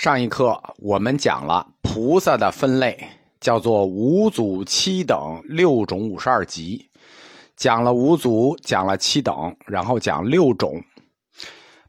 [0.00, 3.06] 上一课我们讲了菩萨的分类，
[3.38, 6.90] 叫做五祖七等六种五十二级。
[7.54, 10.82] 讲了五祖，讲了七等，然后讲六种，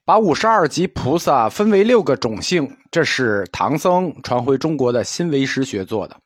[0.04, 2.70] 把五十二级菩萨分为六个种姓。
[2.91, 6.20] 这是唐僧传回中国的新唯识学做的。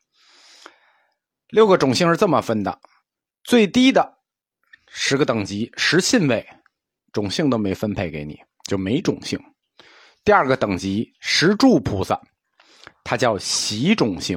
[1.50, 2.76] 六个种姓是这么分的：
[3.44, 4.18] 最低的
[4.88, 6.44] 十个等级十信位，
[7.12, 9.38] 种姓都没分配给你，就没种姓。
[10.26, 12.20] 第二个等级石柱菩萨，
[13.04, 14.36] 它叫习种性，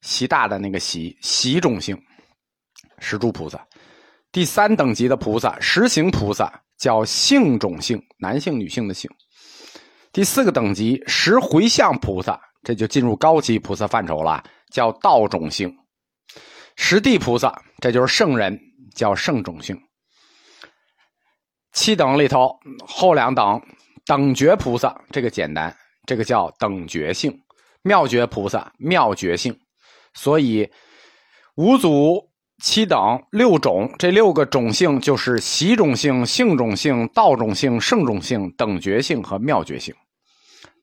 [0.00, 1.94] 习大的那个习，习种性，
[2.98, 3.62] 石柱菩萨。
[4.32, 9.10] 第三等级的菩萨实行菩萨叫性种性，男性女性的性。
[10.10, 15.70] 第四个等级十回向菩萨，这就进入高级菩萨范畴了，叫道种性，
[16.76, 18.58] 实地菩萨，这就是圣人，
[18.94, 19.78] 叫圣种性。
[21.74, 23.60] 七等里头后两等。
[24.04, 27.32] 等觉菩萨这个简单，这个叫等觉性；
[27.82, 29.58] 妙觉菩萨妙觉性。
[30.14, 30.70] 所以
[31.54, 32.30] 五祖
[32.62, 32.98] 七等
[33.30, 39.94] 六种，这六个种性就是习种性、性种性、道种性、圣种性、等觉性和妙觉性。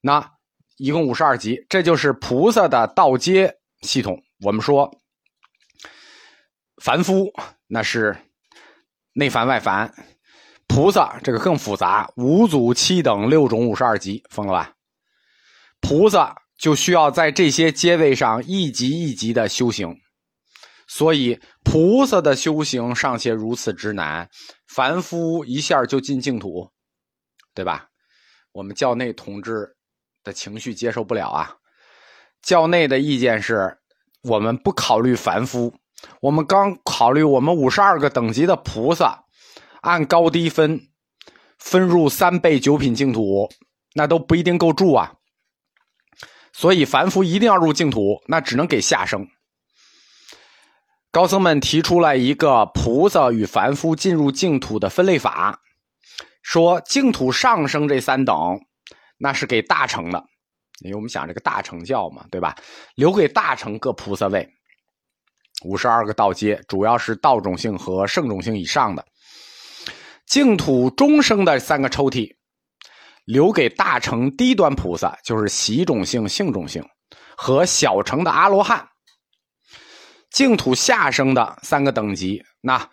[0.01, 0.31] 那
[0.77, 4.21] 一共五十二级，这就是菩萨的道阶系统。
[4.41, 4.89] 我们说
[6.81, 7.31] 凡夫
[7.67, 8.15] 那是
[9.13, 9.93] 内凡外凡。
[10.69, 14.73] 菩萨这个更复杂，五祖七等六种五十二级，疯了吧？
[15.81, 19.97] 菩萨就需要在这些阶位上一级一级的修行，
[20.87, 24.29] 所以菩萨的修行尚且如此之难，
[24.67, 26.71] 凡夫一下就进净土，
[27.55, 27.87] 对吧？
[28.51, 29.75] 我们教内同志
[30.23, 31.55] 的情绪接受不了啊！
[32.43, 33.79] 教内的意见是
[34.21, 35.73] 我们不考虑凡夫，
[36.21, 39.25] 我们刚考虑我们五十二个等级的菩萨。
[39.81, 40.87] 按高低分，
[41.57, 43.49] 分入三倍九品净土，
[43.93, 45.15] 那都不一定够住啊。
[46.51, 49.27] 所以凡夫一定要入净土，那只能给下生。
[51.11, 55.61] 高僧们提出来一个菩萨与凡夫进入净土的分类法，
[56.43, 58.35] 说净土上升这三等，
[59.17, 60.23] 那是给大乘的，
[60.81, 62.55] 因为我们讲这个大乘教嘛，对吧？
[62.95, 64.47] 留给大乘各菩萨位，
[65.63, 69.03] 五十二个道阶，主要是道种性和圣种性以上的。
[70.29, 72.31] 净土中生的三个抽屉，
[73.25, 76.87] 留给大乘低端菩萨，就是习种性、性种性
[77.35, 78.87] 和小乘的阿罗汉。
[80.29, 82.87] 净土下生的三个等级，那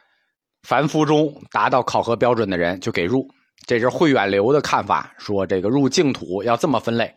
[0.62, 3.28] 凡夫中达到考核标准的人就给入。
[3.66, 7.14] 这是慧远流的看法，说这个入净土要这么分类：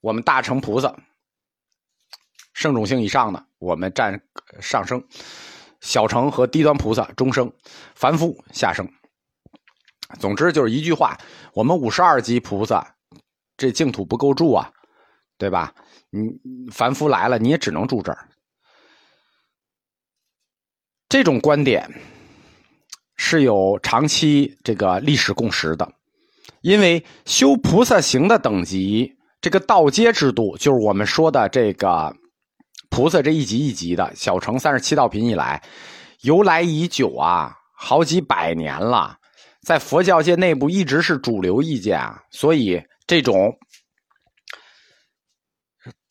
[0.00, 0.92] 我们大乘菩萨，
[2.54, 4.20] 圣种性以上的，我们占
[4.60, 4.98] 上升；
[5.80, 7.52] 小乘和低端菩萨中生，
[7.94, 8.84] 凡夫下生。
[10.18, 11.18] 总之就是一句话，
[11.52, 12.86] 我们五十二级菩萨，
[13.56, 14.70] 这净土不够住啊，
[15.38, 15.74] 对吧？
[16.10, 16.28] 你
[16.70, 18.28] 凡夫来了，你也只能住这儿。
[21.08, 21.88] 这种观点
[23.16, 25.90] 是有长期这个历史共识的，
[26.60, 32.14] 因为修菩萨行的等级，这个道阶制度，就是我们说的这个
[32.90, 35.62] 菩萨这一级一级的，小乘三十七道品以来，
[36.20, 39.18] 由来已久啊，好几百年了。
[39.64, 43.58] 在佛教界内部一直是主流意见啊，所以这种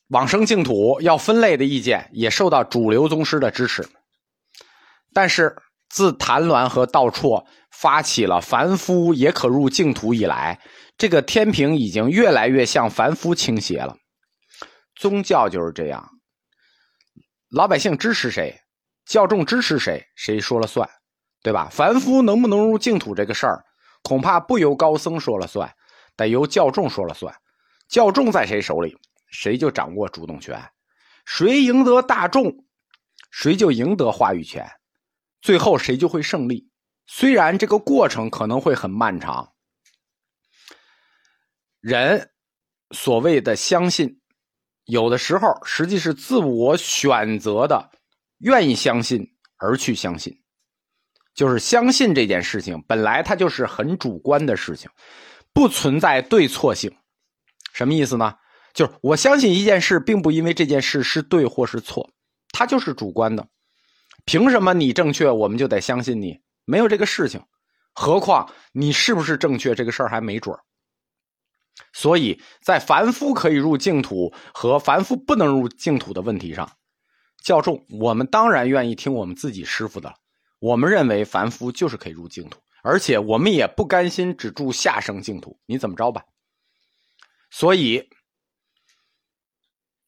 [0.08, 3.88] 往生净土要分类的意见也受到主流宗师的支持。
[5.14, 5.56] 但是
[5.90, 10.60] 自谭鸾和道绰发起了凡夫也可入净土以来，
[10.98, 13.96] 这个天平已经越来越向凡夫倾斜了。
[14.96, 16.10] 宗教就是这样，
[17.52, 18.60] 老百姓支持谁，
[19.06, 20.90] 教众支持谁，谁说了算。
[21.44, 21.68] 对吧？
[21.70, 23.64] 凡夫能不能入净土这个事儿，
[24.02, 25.72] 恐怕不由高僧说了算，
[26.16, 27.36] 得由教众说了算。
[27.90, 30.60] 教众在谁手里，谁就掌握主动权。
[31.26, 32.66] 谁赢得大众，
[33.30, 34.68] 谁就赢得话语权。
[35.42, 36.70] 最后谁就会胜利。
[37.08, 39.54] 虽然这个过程可能会很漫长。
[41.82, 42.32] 人
[42.92, 44.22] 所谓的相信，
[44.86, 47.92] 有的时候实际是自我选择的，
[48.40, 50.43] 愿意相信而去相信。
[51.34, 54.90] 就是相信这件事情本来它就是很主观的事情，
[55.54, 56.96] 不存在对错性。
[57.74, 58.36] 什么意思呢？
[58.74, 62.10] 就是我相信一件事，并不因为这件事是对或是错，
[62.52, 63.48] 它就是主观的。
[64.26, 66.40] 凭什么你正确，我们就得相信你？
[66.66, 67.42] 没有这个事情。
[67.94, 70.58] 何况你是不是正确，这个事儿还没准
[71.94, 76.72] 所以在凡夫可以入净土和凡夫不能入净土的问题上，
[77.44, 80.14] 教众我们当然愿意听我们自己师傅的。
[80.64, 85.60] 我们认为凡夫就是可以入净土，而且我们也不甘心只住下生净土。
[85.66, 86.24] 你怎么着吧？
[87.52, 88.10] 所以，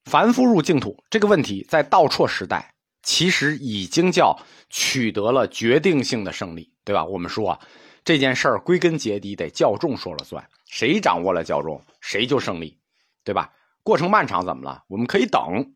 [0.06, 2.74] 凡夫入净土这个问题，在道绰时代
[3.04, 7.04] 其实已经叫取得了决定性的胜利，对吧？
[7.04, 7.60] 我们说啊，
[8.06, 12.80] 这件事儿归根结底得教众说了算，谁掌握了教众，谁就胜利，
[13.26, 13.52] 对吧？
[13.84, 14.86] 过程漫长怎么了？
[14.88, 15.76] 我们可以等，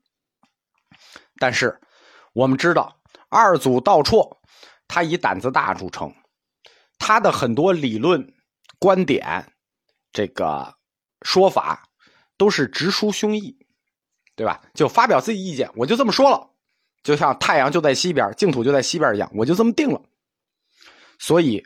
[1.37, 1.81] 但是
[2.31, 4.38] 我们知道二祖道绰，
[4.89, 6.13] 他以胆子大著称，
[6.97, 8.33] 他的很多理论
[8.77, 9.53] 观点，
[10.11, 10.75] 这个
[11.21, 11.87] 说法
[12.35, 13.55] 都是直抒胸臆。
[14.35, 14.61] 对吧？
[14.73, 16.49] 就发表自己意见，我就这么说了，
[17.03, 20.01] 就像太阳就在西边，净土就在西边一样，我就这么定了。
[21.19, 21.61] 所以，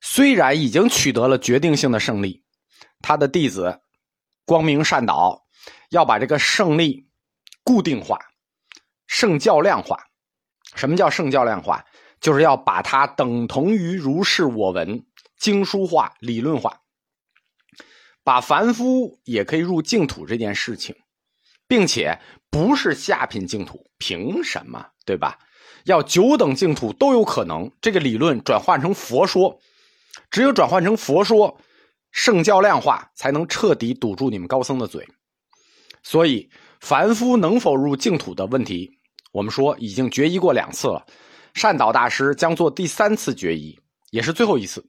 [0.00, 2.42] 虽然已经取得了决定性的胜利，
[3.00, 3.80] 他的弟子
[4.44, 5.46] 光明善导
[5.90, 7.08] 要把这个胜利
[7.62, 8.18] 固定化、
[9.06, 10.02] 圣教量化。
[10.74, 11.84] 什么叫圣教量化？
[12.20, 15.04] 就是要把它等同于如是我闻、
[15.38, 16.80] 经书化、理论化，
[18.22, 20.94] 把凡夫也可以入净土这件事情。
[21.68, 22.16] 并且
[22.48, 24.86] 不是下品净土，凭什么？
[25.04, 25.36] 对吧？
[25.84, 27.68] 要九等净土都有可能。
[27.80, 29.58] 这个理论转换成佛说，
[30.30, 31.58] 只有转换成佛说，
[32.12, 35.06] 圣教量化，才能彻底堵住你们高僧的嘴。
[36.04, 36.48] 所以，
[36.80, 38.88] 凡夫能否入净土的问题，
[39.32, 41.04] 我们说已经决议过两次了。
[41.56, 43.80] 善导大师将做第三次决议，
[44.10, 44.86] 也是最后一次。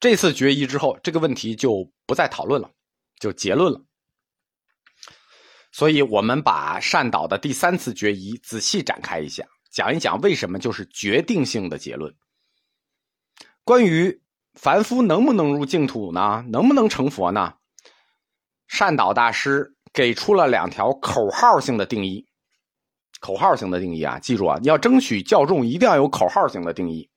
[0.00, 2.70] 这次决议之后，这个问题就不再讨论了，
[3.20, 3.84] 就结论了。
[5.72, 12.16] 所以，我们把善导的第三次决议仔细展开一下，讲一讲为什么就是决定性的结论。
[13.62, 14.22] 关于
[14.54, 16.42] 凡夫能不能入净土呢？
[16.48, 17.52] 能不能成佛呢？
[18.66, 22.25] 善导大师给出了两条口号性的定义。
[23.20, 27.10] 口号型的定义啊，记住啊，你要争取教众一定要有口号型的定义。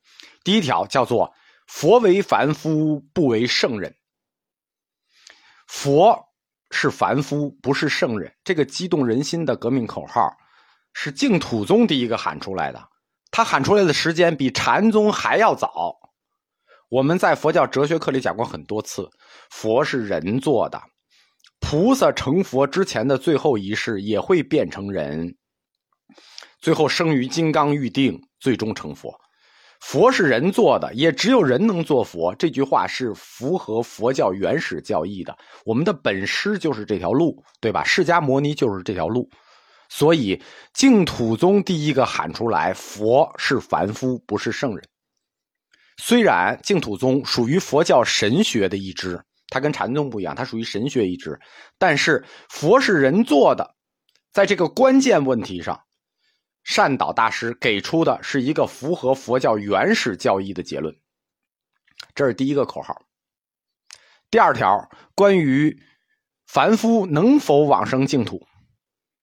[0.43, 1.33] 第一条叫做
[1.67, 3.95] “佛为凡夫，不为圣人”。
[5.67, 6.25] 佛。
[6.71, 8.31] 是凡夫，不是圣人。
[8.43, 10.31] 这个激动人心的革命口号，
[10.93, 12.79] 是净土宗第一个喊出来的。
[13.31, 15.97] 他喊出来的时间比禅宗还要早。
[16.89, 19.09] 我们在佛教哲学课里讲过很多次，
[19.49, 20.79] 佛是人做的，
[21.59, 25.35] 菩萨成佛之前的最后一世也会变成人，
[26.61, 29.13] 最后生于金刚玉定，最终成佛。
[29.79, 32.35] 佛是人做的，也只有人能做佛。
[32.35, 35.37] 这句话是符合佛教原始教义的。
[35.63, 37.81] 我们的本师就是这条路，对吧？
[37.83, 39.29] 释迦牟尼就是这条路。
[39.87, 40.39] 所以
[40.73, 44.85] 净土宗第一个喊出来，佛是凡夫，不是圣人。
[45.95, 49.17] 虽然净土宗属于佛教神学的一支，
[49.47, 51.39] 它跟禅宗不一样，它属于神学一支，
[51.77, 53.75] 但是佛是人做的，
[54.33, 55.79] 在这个关键问题上。
[56.63, 60.95] 善导大师给出的是一个符合佛教原始教义的结论，
[62.13, 63.01] 这是第一个口号。
[64.29, 65.81] 第二条，关于
[66.45, 68.45] 凡夫能否往生净土，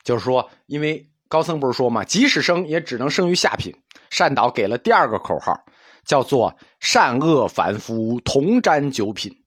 [0.02, 3.74] 就是说，因为高僧不是说嘛，即使生也只能生于下品。
[4.10, 5.64] 善导给了第二个口号，
[6.04, 9.44] 叫做“善恶凡夫同沾九品”。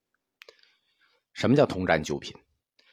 [1.34, 2.36] 什么叫同沾九品？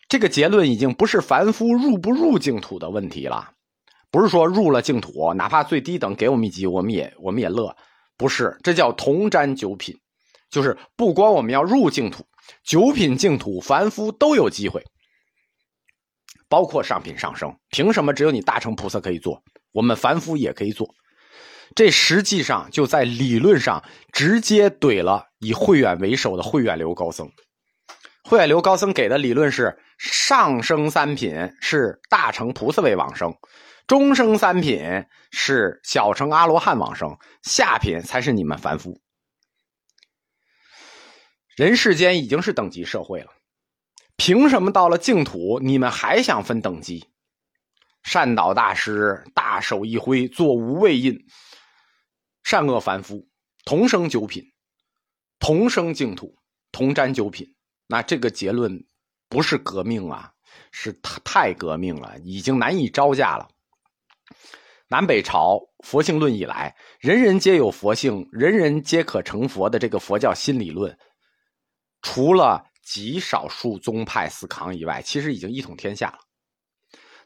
[0.08, 3.55] 这个结论已经不是凡夫入不入净土的问题了。
[4.16, 7.76] 不是说入了净土，哪怕最低等给我们一级，我们也我们也乐。
[8.16, 9.94] 不是，这叫同沾九品，
[10.48, 12.24] 就是不光我们要入净土，
[12.64, 14.82] 九品净土凡夫都有机会，
[16.48, 17.54] 包括上品上升。
[17.68, 19.42] 凭什么只有你大乘菩萨可以做，
[19.72, 20.88] 我们凡夫也可以做？
[21.74, 27.30] 这实际上就在理论上直接怼了以慧远为首的慧远流高僧。
[28.24, 33.36] 慧远流高僧给的理论是：上升三品是大乘菩萨为往生。
[33.86, 39.00] 中生三品是小乘阿罗汉往生，下品才是你们凡夫。
[41.54, 43.30] 人世间已经是等级社会了，
[44.16, 47.08] 凭什么到了净土你们还想分等级？
[48.02, 51.24] 善导大师大手一挥，作无畏印，
[52.42, 53.28] 善恶凡夫
[53.64, 54.52] 同生九品，
[55.38, 56.36] 同生净土，
[56.72, 57.54] 同沾九品。
[57.86, 58.84] 那这个结论
[59.28, 60.32] 不是革命啊，
[60.72, 60.92] 是
[61.24, 63.48] 太革命了，已经难以招架了。
[64.88, 70.96] 南北朝佛性论以来，人人皆有佛性，人人皆可成佛的这个佛教新理论，
[72.02, 76.18] 除了极少数宗派死扛以外，其实已经一统天下了。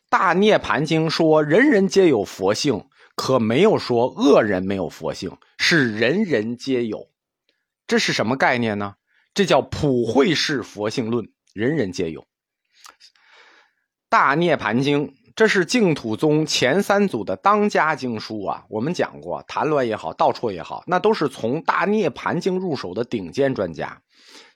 [0.08, 7.10] 大涅盘经说人人皆有佛性，可没有说恶人没有佛性，是人人皆有。
[7.86, 8.94] 这是什么概念呢？
[9.34, 12.26] 这叫普惠式佛性论，人人皆有。
[14.08, 18.64] 大涅盘经这是净土宗前三祖的当家经书啊。
[18.68, 24.00] 我们讲过，谭鸾也好，道绰也好，那都是从大涅盘经入手的顶尖专家。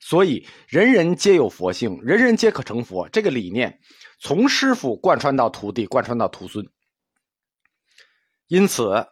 [0.01, 3.09] 所以，人人皆有佛性，人人皆可成佛。
[3.09, 3.79] 这个理念
[4.21, 6.65] 从师傅贯穿到徒弟，贯穿到徒孙。
[8.49, 9.07] 因此，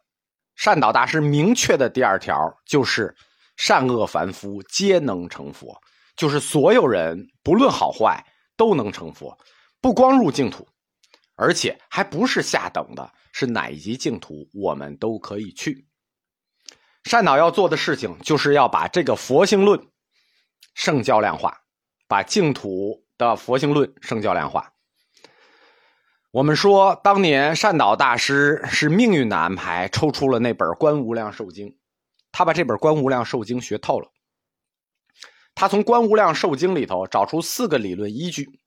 [0.55, 3.15] 善导大师明确的第二条就是
[3.57, 5.75] ：“善恶凡夫皆能成佛。”
[6.15, 8.23] 就是所有人不论好坏
[8.55, 9.37] 都能成佛，
[9.81, 10.69] 不光入净土，
[11.35, 15.87] 而且还不是下等的，是哪一级净土我们都可以去。
[17.05, 19.89] 善导要做的事情，就是要把这个佛性论
[20.75, 21.63] 圣教量化，
[22.07, 24.73] 把净土的佛性论圣教量化。
[26.31, 31.69] 我们说，当年善导大师是命运的安排，抽出了那本《观无量寿经》，
[32.31, 34.11] 他把这本《观无量寿经》学透了。
[35.55, 38.61] 他从《观无量寿经》里头找出四个理论依据，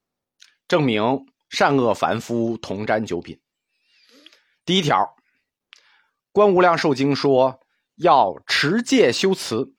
[0.67, 3.39] 证明善恶凡夫同沾九品。
[4.65, 4.97] 第一条，
[6.31, 7.61] 《观无量寿经》说
[7.95, 9.73] 要持戒修慈，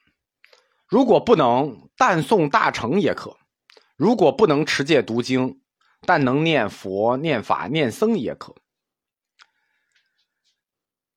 [0.87, 3.37] 如果不能，但诵大乘也可；
[3.97, 5.61] 如果不能持戒读经，
[6.03, 8.55] 但能念佛、念法、念僧也可。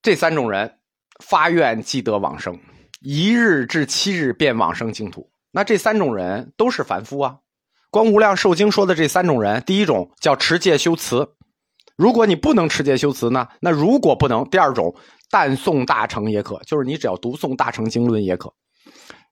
[0.01, 0.79] 这三种人
[1.23, 2.59] 发愿即得往生，
[3.01, 5.31] 一日至七日便往生净土。
[5.51, 7.39] 那这三种人都是凡夫啊，
[7.89, 11.36] 《观无量寿经》说的这三种人，第一种叫持戒修慈，
[11.96, 14.96] 如果你不能持戒修慈呢，那如果不能，第二种
[15.29, 18.53] 但诵大乘也可，就是你只要读诵大乘经论也可。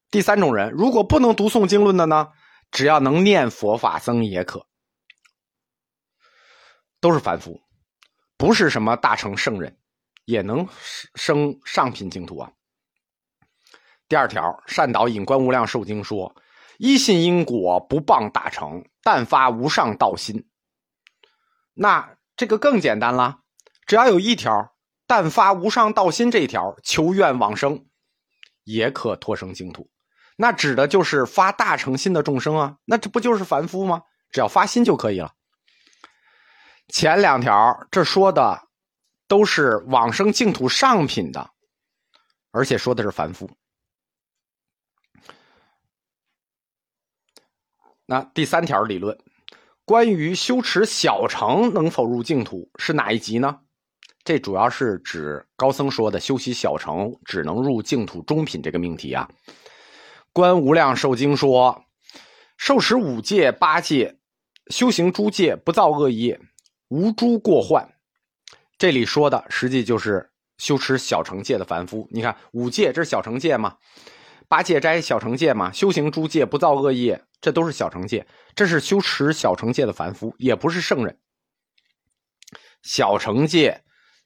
[0.10, 2.30] 第三种人，如果不能读诵经论的呢，
[2.72, 4.66] 只要能念佛法僧也可，
[7.00, 7.60] 都是凡夫，
[8.38, 9.78] 不是什么大乘圣人，
[10.26, 10.68] 也能
[11.16, 12.52] 升上品净土啊。
[14.08, 16.34] 第二条，善导引《观无量寿经》说
[16.77, 20.48] ：“一信因果，不谤大乘，但发无上道心。”
[21.74, 23.39] 那这个更简单了，
[23.86, 27.86] 只要有一条“但发无上道心”这一条，求愿往生
[28.63, 29.89] 也可托生净土。
[30.36, 32.77] 那指的就是发大乘心的众生啊。
[32.86, 34.03] 那这不就是凡夫吗？
[34.29, 35.34] 只要发心就可以了。
[36.89, 38.67] 前两条这说的
[39.27, 41.51] 都是往生净土上品的，
[42.51, 43.50] 而且说的是凡夫。
[48.10, 49.18] 那第三条理论，
[49.84, 53.60] 关于修持小乘能否入净土是哪一集呢？
[54.24, 59.30] 这主要是指高僧说的修习小乘只能入净土中品这个命题啊。
[60.32, 61.84] 观无量寿经说，
[62.58, 64.18] 受持五戒八戒，
[64.68, 66.40] 修行诸戒不造恶业，
[66.88, 67.94] 无诸过患。
[68.78, 72.08] 这里说的实际就是修持小乘戒的凡夫。
[72.10, 73.76] 你看五戒这是小乘戒吗？
[74.50, 78.25] 八戒斋小乘戒嘛，修行诸戒不造恶业，这都是小乘戒。
[78.56, 81.18] 这是修持小乘戒的凡夫，也不是圣人。
[82.82, 83.84] 小乘戒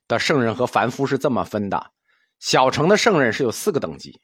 [0.08, 1.92] 的圣人和凡夫是这么分的：
[2.40, 4.22] 小乘的圣人是有四个等级。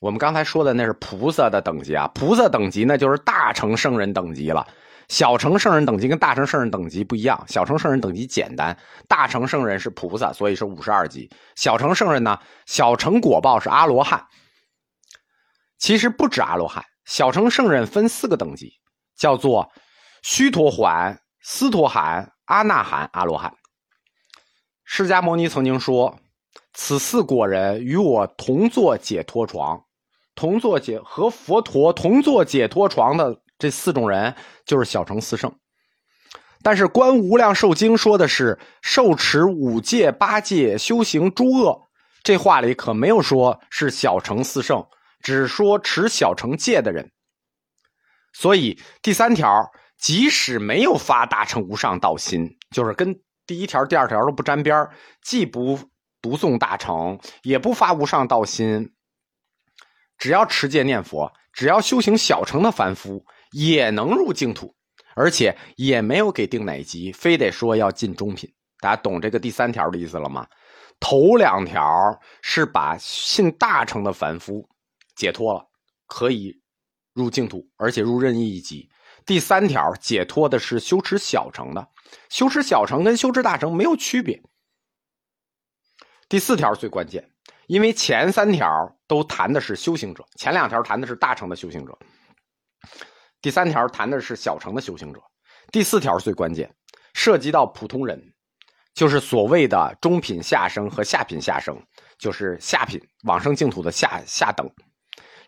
[0.00, 4.66] 我们刚才说的那是菩萨的等级啊，菩萨等级那就是大乘圣人等级了。
[5.08, 11.30] 小乘圣人等级跟大乘圣人等级不一样，小乘圣人等级简单，大乘圣人是菩萨，所以是五十二级。
[11.54, 14.26] 小乘圣人呢，小乘果报是阿罗汉。
[15.78, 18.72] 其实不止阿罗汉，小乘圣人分四个等级，
[19.16, 19.70] 叫做
[20.22, 23.52] 须陀洹、斯陀含、阿那含、阿罗汉。
[24.84, 26.18] 释迦牟尼曾经说
[26.72, 29.82] ：“此四果人与我同坐解脱床，
[30.34, 35.54] 同坐解和佛陀同坐解脱床的这四种人，就是小乘四圣。”
[36.62, 41.88] 但是《观无量寿经》说的是受持五戒八戒，修行诸恶，
[42.22, 44.86] 这话里可没有说是小乘四圣。
[45.24, 47.10] 只说持小乘戒的人，
[48.34, 54.86] 所以第三条即使没有发大乘无上道心，就是跟第一条、第二条都不沾边
[55.22, 55.78] 既不
[56.20, 58.92] 读诵大乘，也不发无上道心，
[60.18, 64.76] 只要持戒念佛，只要修行小乘的凡夫，也能入净土，
[65.16, 68.52] 而且也没有给定哪级，非得说要进中品。
[68.78, 70.46] 大家懂这个第三条的意思了吗？
[71.00, 74.68] 头两条是把信大乘的凡夫。
[75.14, 75.68] 解脱了，
[76.06, 76.60] 可以
[77.12, 78.90] 入净土，而且入任意一级。
[79.26, 81.88] 第三条解脱的是修持小乘的，
[82.28, 84.42] 修持小乘跟修持大乘没有区别。
[86.28, 87.30] 第四条最关键，
[87.66, 88.68] 因为前三条
[89.06, 91.98] 都谈的是修行者，前两条谈的是大乘的修行者，
[93.40, 95.22] 第三条谈的是小乘的修行者。
[95.72, 96.74] 第四条最关键，
[97.14, 98.34] 涉及到普通人，
[98.92, 101.82] 就是所谓的中品下生和下品下生，
[102.18, 104.70] 就是下品往生净土的下下等。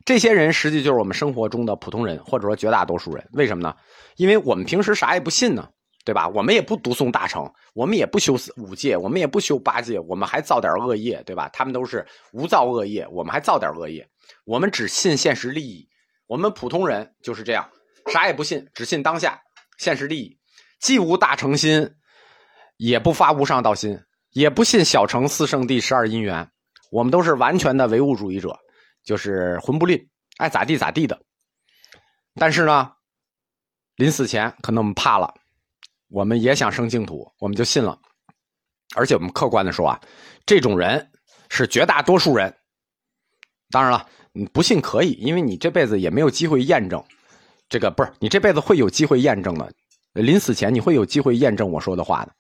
[0.07, 3.29] 这些人实际就是我们生活中的普通人，或者说绝大多数人。
[3.33, 3.75] 为什么呢？
[4.17, 5.69] 因为我们平时啥也不信呢，
[6.05, 6.29] 对吧？
[6.29, 11.51] 我们也不读诵大乘，我们也不修五戒，我们也不修八戒，我们还造点恶业，对吧？
[11.53, 14.09] 他们都是无造恶业，我们还造点恶业。
[14.45, 15.89] 我们只信现实利益，
[16.29, 17.69] 我们普通人就是这样，
[18.13, 19.41] 啥也不信，只信当下
[19.77, 20.39] 现实利益，
[20.81, 21.91] 既无大乘心，
[22.77, 23.99] 也不发无上道心，
[24.35, 26.49] 也不信小乘四圣地十二因缘。
[26.93, 28.57] 我们都是完全的唯物主义者，
[29.07, 31.19] 就是魂不吝，爱咋地咋地的。
[32.35, 32.93] 但是呢，
[33.95, 35.33] 临死前可能我们怕了。
[36.09, 37.99] 我们也想生净土，我们就信了。
[38.95, 40.01] 而且我们客观的说啊，
[40.45, 41.11] 这种人
[41.49, 42.55] 是绝大多数人。
[43.71, 47.03] 当然了，你不信可以，因为你这辈子也没有机会验证。
[47.69, 49.73] 这个不是你这辈子会有机会验证的。
[50.13, 52.33] 临死前你会有机会验证我说的话的。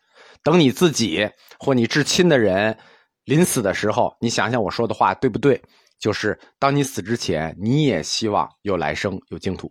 [0.42, 2.78] 等你自己或你至亲的人
[3.24, 5.60] 临死的时候，你想想我说的话对不对？
[5.98, 9.70] 就是当你死之前，你也希望有来生，有净土。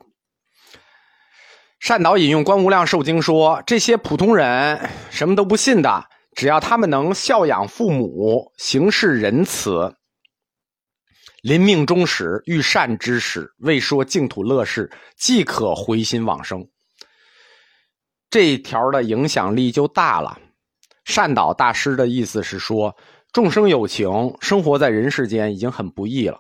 [1.80, 6.06] 善导引用《观无量寿经》说：“这些普通人什么都不信的，
[6.36, 9.96] 只要他们能孝养父母、行事仁慈、
[11.44, 16.68] 临命终时遇善知识，未说净土乐事，即可回心往生。”
[18.32, 20.40] 这一条的影响力就大了。
[21.04, 22.98] 善导大师的意思是说，
[23.36, 26.40] 众生有情，生活在人世间已经很不易了，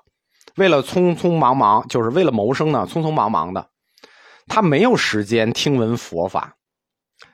[0.55, 3.69] 为了匆匆忙忙，就是为了谋生呢，匆匆忙忙的。
[4.47, 6.55] 他没有时间听闻佛法，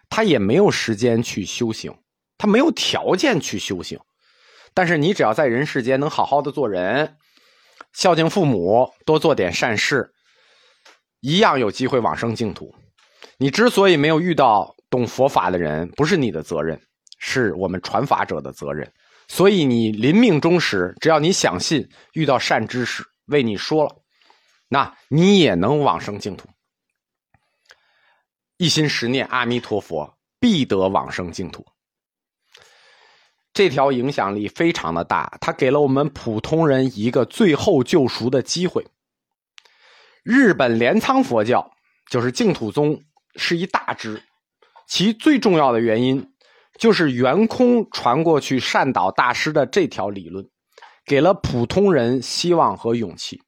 [0.10, 1.96] 他也没有时间去修行，
[2.40, 4.00] 他没有条件去修行。
[4.74, 7.18] 但是你只要在人世间能好好的做人，
[7.94, 10.12] 孝敬父母，多做点善事，
[11.20, 12.74] 一样有机会往生净土。
[13.38, 16.82] 你之所以没有遇到懂佛法的人，不是你的责任，
[17.20, 18.92] 是我们传法者的责任。
[19.34, 23.96] 所以你临命终时，只要你想信，遇到善知识为你说了，
[24.68, 26.50] 那你也能往生净土。
[28.58, 31.66] 一心十念阿弥陀佛，必得往生净土。
[33.54, 38.86] 这条影响力非常的大，它给了我们普通人一个最后救赎的机会。
[40.24, 41.72] 日本镰仓佛教
[42.10, 43.02] 就是净土宗
[43.38, 44.22] 是一大支，
[44.90, 46.31] 其最重要的原因
[46.82, 50.44] 就是圆空传过去善导大师的这条理论，
[51.06, 53.40] 给了普通人希望和勇气。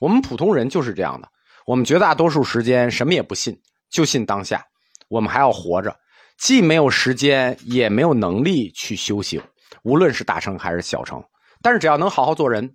[0.00, 1.28] 我们普通人就是这样的，
[1.68, 3.56] 我们绝大多数时间什么也不信。
[3.92, 4.64] 就信当下，
[5.08, 5.96] 我们还要活着，
[6.36, 9.40] 既没有时间，也没有能力去修行，
[9.84, 11.22] 无论是大成还是小成。
[11.62, 12.74] 但是只要能好好做人，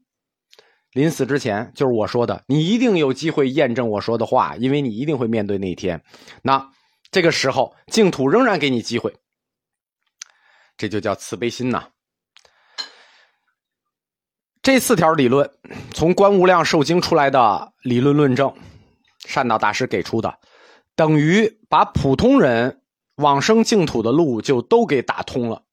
[0.94, 6.02] 临死之前，就是我说的，你一定有机会验证我说的话，因为你一定会面对那一天。
[6.42, 6.70] 那
[7.12, 9.14] 这个时候，净土仍然给你机会，
[10.78, 11.88] 这就叫慈悲心呐。
[14.62, 15.50] 这四条理论，
[15.94, 18.52] 从《观无量寿经》出来的理论论证，
[19.26, 20.40] 善导大师给出的。
[20.96, 22.82] 等于把普通人
[23.16, 25.64] 往生净土的路就都给打通了。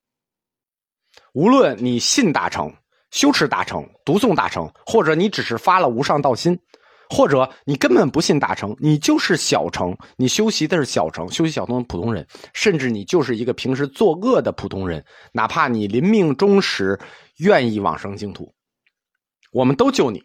[1.33, 2.75] 无论你信大乘、
[3.09, 6.59] 修持大乘、读诵大乘，或者你只是发了无上道心，
[7.13, 16.99] 或者你根本不信大乘，你就是小乘，你修习的是小乘，修习小乘的普通人，甚至你就是一个平时作恶的普通人，哪怕你临命终时
[17.37, 18.51] 愿意往生净土，
[19.51, 20.23] 我们都救你。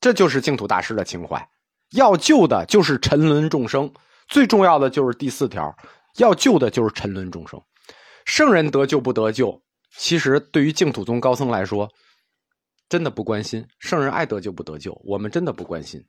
[0.00, 1.48] 这就是净土大师的情怀，
[1.90, 3.92] 要救的就是沉沦众生。
[4.28, 5.76] 最重要的就是第四条，
[6.18, 7.60] 要救的就是沉沦众生。
[8.24, 9.60] 圣人得救不得救，
[9.96, 11.90] 其实对于净土宗高僧来说，
[12.88, 13.66] 真的不关心。
[13.78, 16.02] 圣人爱得救不得救，我们真的不关心。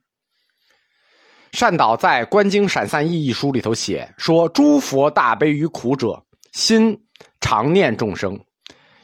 [1.52, 6.98] 善导在《观经闪散意义》书里头写说：“诸佛大悲于苦者，心
[7.40, 8.38] 常念众生，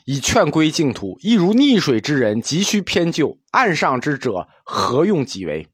[0.05, 5.67] 以劝归净土，亦如溺水之人急需偏救，岸上之者何用己为？”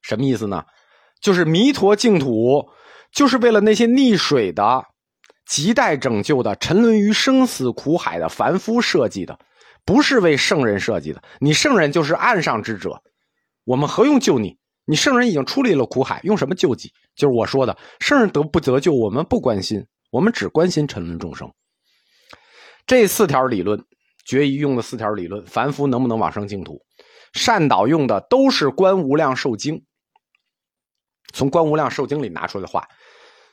[0.00, 0.64] 什么意思呢？
[1.20, 2.68] 就是弥陀净土，
[3.12, 4.82] 就是为了那些溺水的、
[5.48, 9.38] 亟待拯救的、沉沦于生死苦海的凡夫设计的，
[9.86, 11.22] 不是为圣人设计的。
[11.40, 13.02] 你圣人就是岸上之者，
[13.64, 14.58] 我们何用救你？
[14.84, 16.92] 你圣人已经出离了苦海，用什么救济？
[17.14, 21.50] 就是我说的，圣人得不得救，我们不关心，我们只关心沉沦众生。
[22.86, 23.82] 这四条理论，
[24.24, 26.80] 决一用的四条理论，凡夫能不能往生净土？
[27.32, 29.76] 善导用的都是《观无量寿经》。
[31.32, 32.86] 从《观无量寿经》里拿出来的话，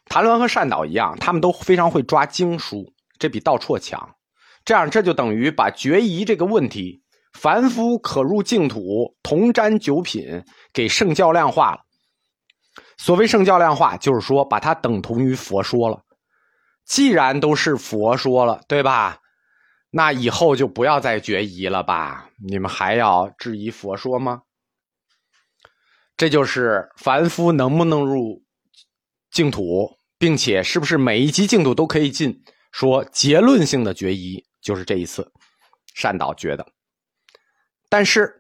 [0.06, 4.16] 谭鸾和善导一样，他们都非常会抓经书，这比道绰强。
[4.66, 7.02] 这样，这就等于把决疑这个问题，
[7.34, 11.80] 凡夫可入净土，同沾九品，给圣教量化了。
[12.98, 16.02] 所谓圣教量化，就是说把它等同于佛说了。
[16.86, 19.20] 既然都是佛说了，对吧？
[19.90, 22.30] 那以后就不要再决疑了吧？
[22.48, 24.42] 你们还要质疑佛说吗？
[26.16, 28.44] 这就是凡夫能不能入
[29.32, 32.42] 净土，并且是不是每一级净土都可以进？
[32.72, 35.32] 说结论性的决疑就是这一次，
[35.94, 36.66] 善导觉得。
[37.90, 38.40] 但是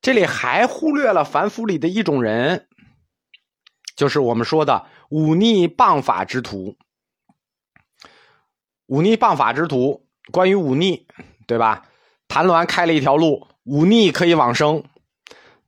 [0.00, 2.66] 这里还忽略了凡夫里的一种人，
[3.94, 6.76] 就是我们说的忤逆谤法之徒。
[8.86, 11.06] 忤逆谤法之徒，关于忤逆，
[11.46, 11.86] 对吧？
[12.26, 14.82] 谭鸾开了一条路，忤逆可以往生；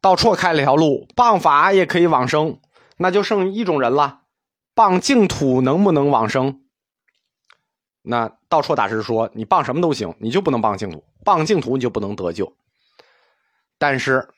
[0.01, 2.59] 道绰开了一条路，谤法也可以往生。
[2.96, 4.22] 那就剩一种人了，
[4.75, 6.62] 谤净土能不能往生？
[8.02, 11.04] 那道绰大师说：“你谤什么都行，你就不能谤净土。
[11.24, 12.52] 谤净土你就不能得救。”
[13.78, 14.28] 但是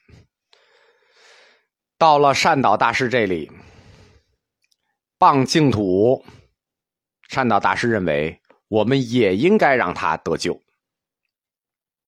[1.99, 3.51] 到了善导大师这里，
[5.19, 6.25] 谤净土，
[7.29, 10.61] 善导大师认为我们也应该让他得救。